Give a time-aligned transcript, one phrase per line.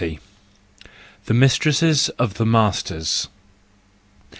[1.27, 3.27] The Mistresses of the Masters